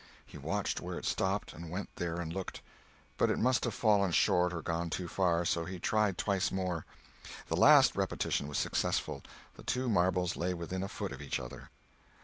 He 0.25 0.35
watched 0.35 0.81
where 0.81 0.97
it 0.97 1.05
stopped, 1.05 1.53
and 1.53 1.69
went 1.69 1.95
there 1.97 2.19
and 2.19 2.33
looked. 2.33 2.61
But 3.19 3.29
it 3.29 3.37
must 3.37 3.65
have 3.65 3.75
fallen 3.75 4.11
short 4.11 4.51
or 4.51 4.63
gone 4.63 4.89
too 4.89 5.07
far; 5.07 5.45
so 5.45 5.63
he 5.65 5.77
tried 5.79 6.17
twice 6.17 6.51
more. 6.51 6.87
The 7.49 7.55
last 7.55 7.95
repetition 7.95 8.47
was 8.47 8.57
successful. 8.57 9.21
The 9.57 9.63
two 9.63 9.89
marbles 9.89 10.35
lay 10.35 10.55
within 10.55 10.81
a 10.81 10.87
foot 10.89 11.11
of 11.11 11.21
each 11.21 11.39
other. 11.39 11.69